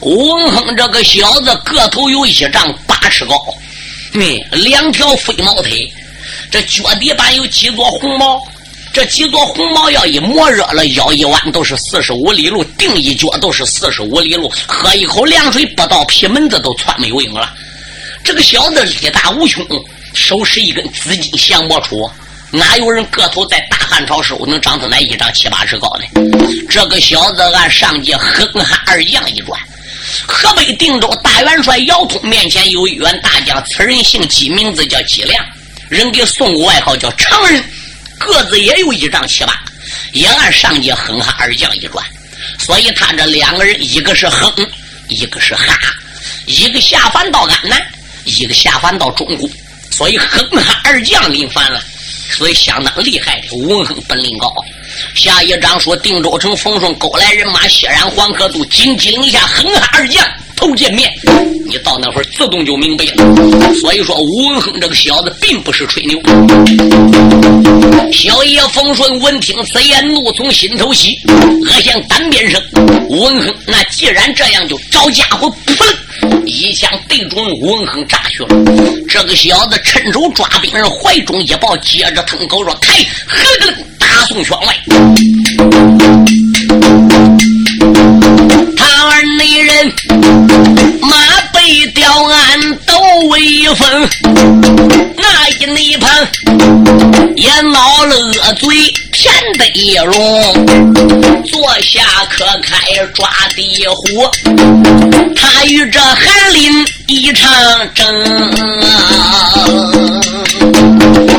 [0.00, 3.36] 吴文亨这个小子个头有一丈八尺高，
[4.12, 4.22] 嗯，
[4.52, 5.92] 两条飞毛腿，
[6.50, 8.40] 这脚底板有几撮红毛，
[8.92, 17.52] 这几撮红毛要一磨热了，腰一弯都是四十五里路，定一脚都是四十五里路，喝一口凉水不到皮门子都窜没有影了。
[18.22, 19.66] 这个小子力大无穷，
[20.14, 22.08] 手持一根紫金降魔杵。
[22.52, 26.04] 哪有人个头在大汉朝时候能长出来一丈七八尺高的？
[26.68, 29.58] 这个小子按上界哼哈二将一转，
[30.28, 35.42] 河北定州大元帅姚通面前有一员大将，此人姓姬，名字叫姬良，
[35.88, 37.64] 人给送过外号叫常人，
[38.18, 39.58] 个子也有一丈七八，
[40.12, 42.04] 也按上界哼哈二将一转，
[42.58, 44.54] 所以他这两个人，一个是哼，
[45.08, 45.78] 一个是哈，
[46.44, 47.82] 一个下凡到安南，
[48.24, 49.48] 一个下凡到中国，
[49.90, 51.82] 所以哼哈二将临凡了。
[52.32, 54.52] 所以相当厉害的，文横本领高。
[55.14, 60.26] 下一章说定州城冯顺勾来人马，血染黄河渡，紧急领下横哈二将
[60.62, 61.10] 头见面。
[61.66, 63.74] 你到那会儿自动就明白了。
[63.80, 66.20] 所以说吴文亨这个小子并不是吹牛。
[68.12, 72.62] 小爷冯顺闻听此言，怒从心头起，恶向胆边生。
[73.08, 76.46] 吴文亨，那既然这样，就找家伙噗！
[76.46, 78.48] 一枪对准吴文亨，扎去了。
[79.08, 82.94] 这个小子趁手抓病人怀中一抱，接着腾口说：“开！”
[83.26, 84.76] 呵个打送圈外。
[88.76, 89.92] 他儿内人
[92.52, 92.94] 吊鞍都
[93.28, 94.08] 威风，
[95.16, 96.10] 那一内旁
[97.34, 98.76] 也闹了恶嘴。
[99.12, 100.66] 天得龙，
[101.46, 104.28] 坐下可开抓地虎，
[105.36, 107.48] 他与这韩林一场
[107.94, 108.04] 争。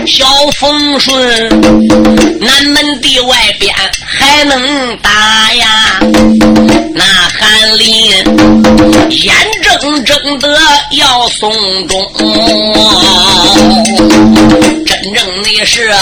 [0.07, 0.25] 小
[0.57, 1.49] 风顺，
[2.39, 3.75] 南门的外边
[4.35, 5.11] 还能打
[5.53, 5.99] 呀？
[6.95, 7.87] 那韩林
[9.11, 10.57] 眼睁睁的
[10.89, 11.53] 要送
[11.87, 12.11] 终，
[14.87, 15.93] 真正的是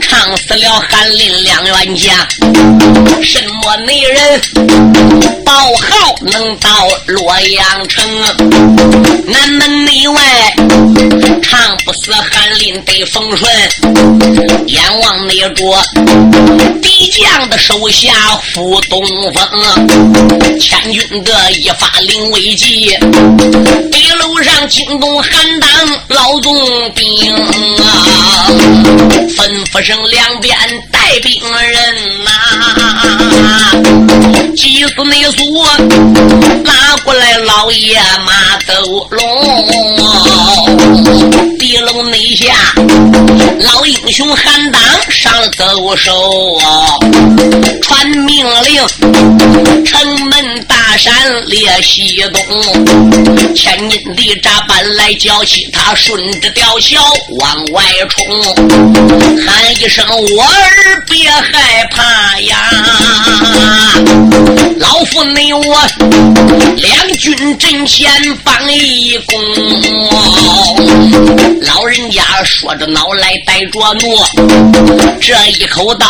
[0.00, 0.82] 唱死了。
[0.90, 2.12] 韩林两员将，
[3.22, 4.40] 什么内人
[5.44, 8.04] 报号能到洛阳城？
[9.26, 10.22] 南门内外
[11.40, 13.48] 唱不死韩林得风顺，
[14.66, 15.84] 阎王内着
[16.82, 18.12] 敌将的手下
[18.52, 22.96] 负东风，千军的一发临危急，
[23.90, 25.70] 北楼上惊动韩当
[26.08, 26.54] 老总
[26.94, 28.46] 兵啊，
[29.36, 30.56] 吩咐声两边。
[30.90, 32.30] 带兵人呐，
[34.54, 35.64] 祭祀内苏
[36.64, 39.16] 拉过来老爷马走龙，
[41.58, 42.54] 地楼内下
[43.60, 44.67] 老英雄韩
[45.58, 46.12] 抖手
[46.62, 46.94] 啊，
[47.82, 50.17] 传命令，陈
[50.98, 57.00] 山列西东，千斤的扎板来交起，他顺着吊桥
[57.38, 58.26] 往外冲，
[59.46, 61.04] 喊一声我儿。
[61.06, 62.70] 别害怕呀，
[64.78, 65.76] 老夫你我
[66.76, 68.10] 两军阵前
[68.42, 69.38] 帮一功。
[71.62, 74.18] 老人家说着恼来带着怒，
[75.20, 76.06] 这一口刀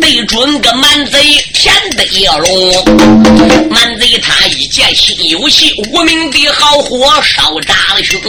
[0.00, 1.18] 对准个蛮贼
[1.52, 2.02] 田德
[2.38, 3.65] 龙。
[3.70, 8.20] 蛮贼他一见心有气，无名的好火烧炸了胸，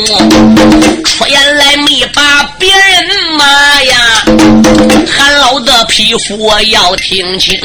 [1.03, 4.25] 出言来没把别人骂呀，
[5.09, 5.37] 韩。
[5.37, 7.57] 老的匹夫要听清，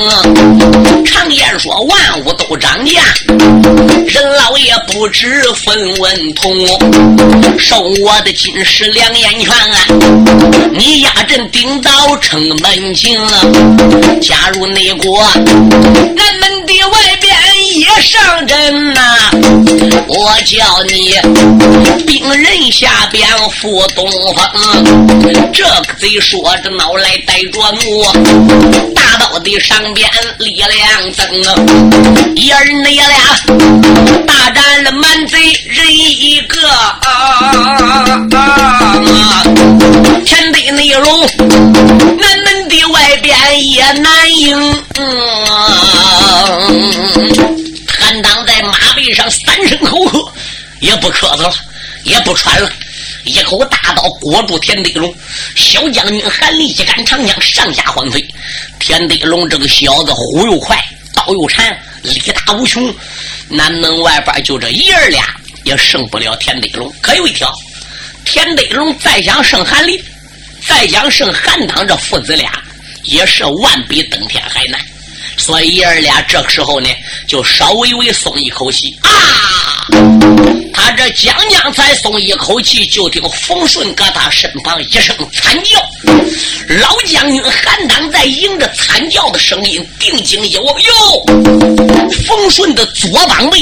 [1.04, 3.02] 常言说万物都涨价，
[4.06, 6.54] 人老也不知分文通。
[7.58, 9.52] 受我的金石两眼泉，
[10.72, 12.94] 你压阵顶到城门
[13.26, 13.40] 啊。
[14.20, 17.34] 加入内国，南门的外边
[17.82, 19.00] 也上阵呐。
[20.06, 21.18] 我叫你
[22.06, 28.04] 兵刃下边赴东风，这个贼说着脑来带着怒，
[28.94, 30.08] 大刀的上边
[30.38, 31.26] 力量增，
[32.36, 33.18] 一儿爷俩
[34.26, 37.02] 大战了满贼人一个啊，
[40.24, 41.26] 天地内容，
[42.16, 43.34] 南门的外边
[43.68, 44.82] 也难赢。
[44.94, 45.00] 担
[46.30, 46.50] 当
[46.94, 47.61] 在马背
[49.72, 50.32] 上，三声吼喝，
[50.80, 51.54] 也不咳嗽了，
[52.04, 52.70] 也不喘了，
[53.24, 55.14] 一口大刀裹住田德龙。
[55.54, 58.26] 小将军韩立一杆长枪上下缓飞。
[58.78, 60.76] 田德龙这个小子虎又快，
[61.12, 62.94] 刀又缠，力大无穷。
[63.48, 65.24] 南门外边就这爷儿俩
[65.64, 66.92] 也胜不了田德龙。
[67.00, 67.52] 可有一条，
[68.24, 70.02] 田德龙再想胜韩立，
[70.66, 72.50] 再想胜韩当，这父子俩
[73.04, 74.80] 也是万比登天还难。
[75.36, 76.88] 所以爷儿俩这个时候呢，
[77.26, 79.10] 就稍微微松一口气啊！
[80.74, 85.78] 他这将将才松一口气，就听冯顺搁他身旁一声惨叫。
[86.68, 91.24] 老将军韩当在迎着惨叫的声音，定睛一望，哟，
[92.26, 93.58] 冯顺的左膀背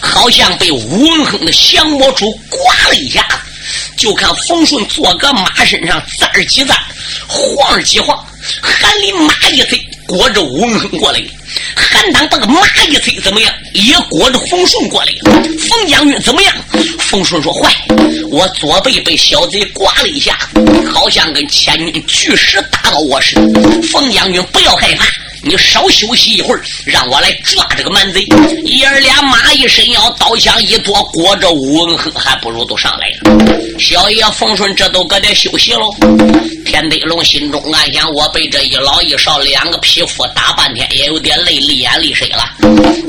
[0.00, 3.26] 好像被吴文亨的降魔杵刮了一下，
[3.96, 6.72] 就看冯顺坐个马身上，滋儿几滋，
[7.26, 8.18] 晃儿几晃，
[8.62, 9.80] 韩林马一催。
[10.06, 11.22] 裹着吴文亨过来，
[11.76, 13.52] 韩当把个马一催，怎么样？
[13.74, 15.12] 也裹着冯顺过来。
[15.58, 16.54] 冯将军怎么样？
[16.98, 17.70] 冯顺说：“坏，
[18.30, 20.38] 我左背被小贼刮了一下，
[20.90, 23.82] 好像跟千钧巨石打到我似的。
[23.92, 25.04] 冯将军不要害怕。”
[25.40, 28.26] 你少休息一会儿，让我来抓这个蛮贼。
[28.64, 33.78] 爷儿俩马一伸腰，刀枪一夺，裹着吴文亨，还不如都上来了。
[33.78, 35.94] 小爷冯顺这都搁这休息喽。
[36.66, 42.44] 田德龙心中暗想：我这一老一少两个匹夫打半天，也有点累，立眼泪水了。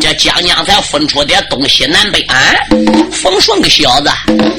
[0.01, 2.21] 这将将才分出点东西南北。
[2.21, 2.35] 啊，
[3.11, 4.09] 冯顺个小子，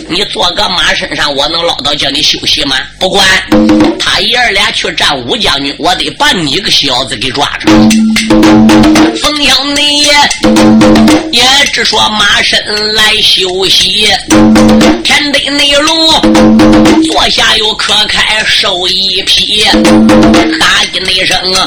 [0.08, 2.76] 你坐个马身上，我能唠叨叫你休息吗？
[2.98, 3.26] 不管
[3.98, 7.68] 他爷儿俩去战武将军，我得把你个小子给抓住。
[9.22, 10.12] 冯小你也
[11.32, 11.42] 也
[11.72, 12.58] 只说马身
[12.94, 14.08] 来休息，
[15.04, 16.10] 天地内龙
[17.04, 19.64] 坐下又可开收一匹，
[20.60, 21.66] 哈一声啊，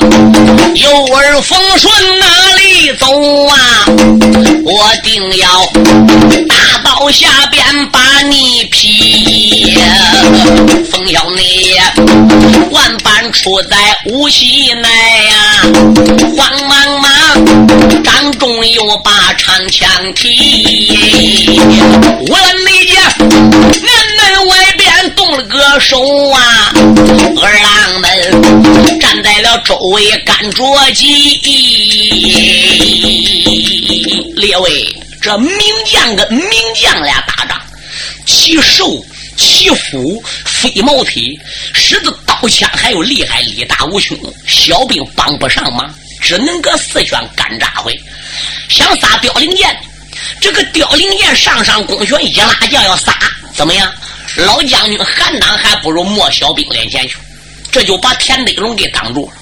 [0.76, 2.26] 有儿风顺哪
[2.56, 3.06] 里走
[3.48, 3.86] 啊？
[4.64, 5.48] 我定要
[6.48, 9.78] 大刀下边把你劈。
[10.92, 11.76] 冯小你
[12.72, 13.76] 万般出在
[14.06, 14.88] 无锡内
[15.30, 15.36] 呀。
[16.38, 21.60] 慌忙忙，张仲又把长枪提。
[22.22, 26.74] 无论哪家南门外边动了个手啊，
[27.42, 27.52] 二
[29.60, 31.40] 周围干着急。
[34.36, 35.52] 列位，这名
[35.86, 37.62] 将跟名将俩打仗，
[38.26, 39.06] 其手
[39.38, 41.40] 其斧飞毛腿，
[41.74, 45.94] 使得刀枪还有厉害，力大无穷，小兵帮不上忙。
[46.22, 47.94] 只能搁四圈干扎回，
[48.70, 49.78] 想撒凋零箭，
[50.40, 53.14] 这个凋零箭上上弓弦一拉将要撒，
[53.54, 53.92] 怎么样？
[54.38, 57.18] 老将军韩当还不如莫小兵脸前去，
[57.72, 59.34] 这就把田德龙给挡住了。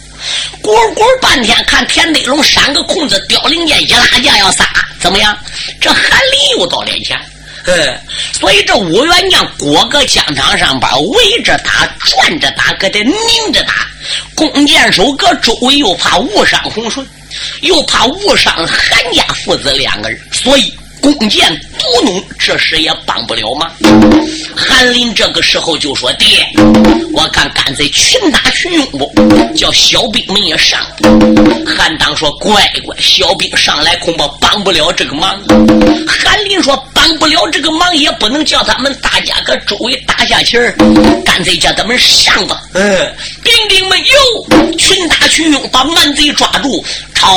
[0.61, 4.65] 滚滚半天，看田德龙闪个空子，凋零箭一拉将要撒，
[4.99, 5.37] 怎么样？
[5.79, 7.19] 这韩林又到脸前。
[7.65, 7.95] 呃，
[8.39, 13.87] 所以这五员将裹个疆场上边围着打，转着打，搁得拧着打。
[14.33, 17.07] 弓箭手搁周围又怕误伤洪顺，
[17.61, 20.75] 又怕误伤韩家父子两个人，所以。
[21.01, 21.49] 弓箭
[21.79, 23.71] 毒弩，这时也帮不了忙。
[24.55, 26.27] 韩林这个时候就说：“爹，
[27.13, 29.11] 我看干脆群打群用不？
[29.55, 30.79] 叫小兵们也上。”
[31.65, 32.53] 韩当说：“乖
[32.85, 35.39] 乖，小兵上来恐怕帮不了这个忙。”
[36.07, 40.75] 韩林说：“帮不了这个忙，也不能叫他们大家搁周围打下棋儿，
[41.25, 46.83] 干脆叫他们上吧。”嗯，兵丁们哟，群打群用，把蛮贼抓住，
[47.15, 47.27] 朝。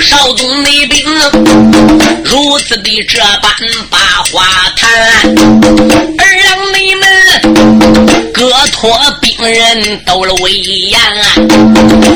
[0.00, 1.04] 少宗内兵
[2.24, 3.52] 如此的这般
[3.90, 3.98] 把
[4.30, 4.44] 话
[4.76, 4.90] 谈，
[6.18, 7.04] 二郎内们
[8.32, 8.90] 各托
[9.20, 11.00] 兵人都了威严，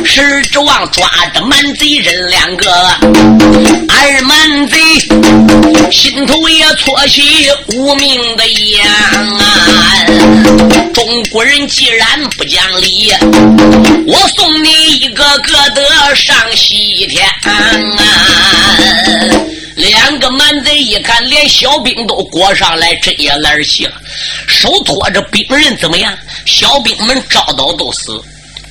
[0.05, 2.71] 是指望抓着满贼人两个，
[3.89, 4.79] 二满贼
[5.91, 7.23] 心头也搓起
[7.75, 8.85] 无名的烟。
[10.93, 13.13] 中国人既然不讲理，
[14.07, 17.27] 我送你一个个的上西天。
[19.77, 23.93] 两个满贼一看，连小兵都裹上来，真也来气了，
[24.47, 26.13] 手托着兵刃，怎么样？
[26.45, 28.23] 小兵们招刀都死，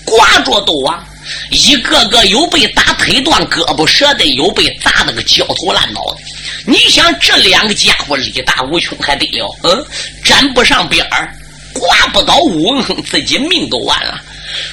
[0.10, 1.06] 挂着斗啊。
[1.52, 6.18] 一个个有被打腿断胳膊折的，有被砸的个焦头烂脑的。
[6.66, 9.56] 你想这两个家伙力大无穷，还得了？
[9.64, 9.86] 嗯，
[10.24, 11.32] 沾不上边儿，
[11.74, 14.20] 挂不倒武文衡，自己命都完了。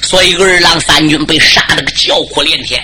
[0.01, 2.81] 所以二郎三军被杀的个叫苦连天。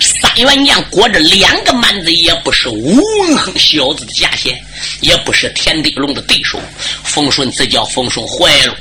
[0.00, 4.58] 三元将裹着两个蛮子，也不是吴文亨小子的家贤，
[5.00, 6.60] 也不是田地龙的对手。
[7.02, 8.76] 冯顺自叫冯顺坏了，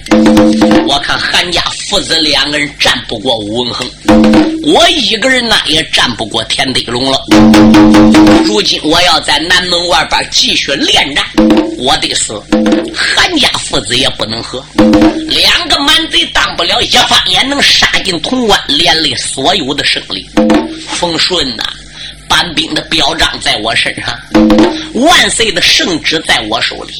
[0.87, 3.89] 我看韩家父子两个人战不过吴文亨，
[4.63, 7.19] 我一个人呢也战不过田地龙了。
[8.45, 11.25] 如今我要在南门外边继续恋战，
[11.77, 12.41] 我得死。
[12.93, 14.63] 韩家父子也不能和，
[15.27, 20.27] 两个蛮贼当不了，一翻眼能杀进潼关，连累所有的胜利。
[20.89, 21.63] 冯顺呐，
[22.27, 24.17] 班兵的表彰在我身上，
[24.93, 26.93] 万岁的圣旨在我手里。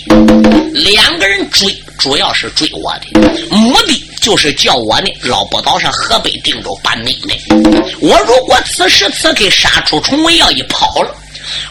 [0.74, 3.20] 两个人追，主要是追我的，
[3.50, 7.36] 目的就是叫我呢老不岛上河北定州搬命的。
[8.00, 11.16] 我如果此时此刻杀出重围要一跑了，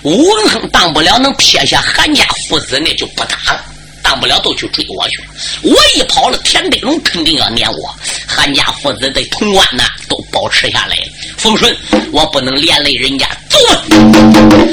[0.03, 3.65] 武文亨当不了，能撇下韩家父子那就不打了。
[4.07, 5.19] 当不了都去追我去，
[5.63, 7.93] 我一跑了，田德龙肯定要撵我。
[8.25, 10.95] 韩家父子在潼关呐都保持下来。
[10.95, 11.03] 了。
[11.37, 11.77] 风顺，
[12.13, 13.59] 我不能连累人家，走！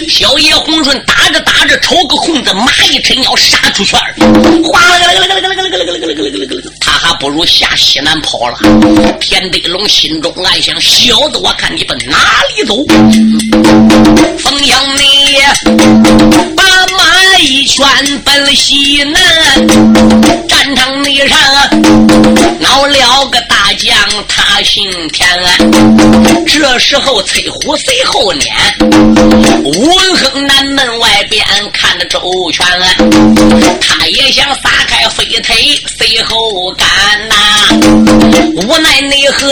[0.07, 4.13] 小叶洪顺打着打着，抽个空子，马一抻腰杀出去儿，
[4.63, 8.59] 哗啦啦啦啦啦啦啦啦啦啦啦啦他还不如下西南跑了。
[9.19, 12.17] 田德龙心中暗想：小子，我看你奔哪
[12.55, 12.85] 里走？
[14.37, 15.33] 冯阳你。
[17.45, 17.85] 一圈
[18.23, 19.21] 奔了西南，
[20.47, 21.37] 战场内上
[22.59, 23.95] 闹了个大将，
[24.27, 25.27] 他姓田。
[26.47, 32.19] 这时候崔虎随后撵，文亨南门外边看着周
[32.51, 32.65] 全，
[33.81, 35.55] 他也想撒开飞腿
[35.97, 36.87] 随后赶
[37.27, 37.35] 呐，
[38.55, 39.49] 无奈奈何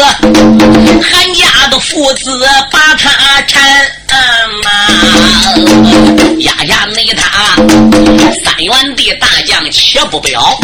[1.01, 3.61] 韩家的父子把他缠
[4.63, 4.69] 呐，
[6.39, 6.80] 压下。
[9.72, 10.59] 且不表，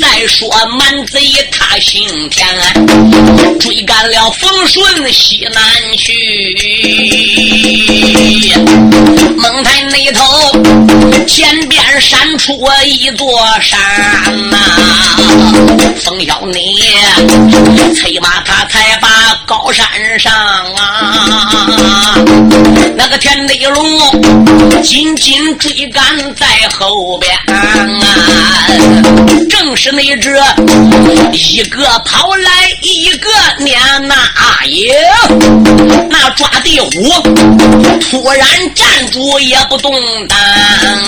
[0.00, 0.48] 再说
[0.78, 1.20] 满贼
[1.52, 2.46] 他姓田，
[3.60, 5.62] 追赶了冯顺西南
[5.98, 6.12] 去。
[9.36, 10.22] 蒙台那头
[11.26, 12.52] 前边闪出
[12.84, 13.28] 一座
[13.60, 13.78] 山
[14.50, 14.56] 呐，
[16.02, 16.80] 冯小你
[17.94, 19.08] 催马他才把
[19.46, 19.86] 高山
[20.18, 20.32] 上
[20.74, 22.16] 啊，
[22.96, 26.04] 那个天地龙紧紧追赶。
[26.34, 27.54] 在后边啊，
[29.48, 30.36] 正是那只
[31.32, 32.50] 一个跑来
[32.82, 33.28] 一个
[33.58, 33.78] 撵
[34.08, 34.14] 那
[34.66, 34.92] 爷，
[36.10, 36.90] 那抓地虎
[38.10, 39.92] 突然站住也不动
[40.28, 41.06] 弹啊，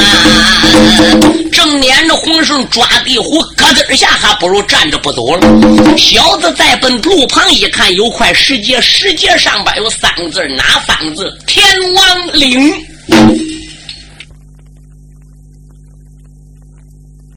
[1.53, 5.97] 正撵着红绳抓地虎，咯噔下还不如站着不走了。
[5.97, 11.39] 小子在奔路旁一看，有块石阶，石阶上边有三个字，哪三个字？
[11.47, 11.65] 天
[11.95, 12.75] 王岭。